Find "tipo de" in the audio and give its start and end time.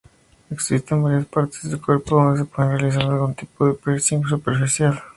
3.35-3.75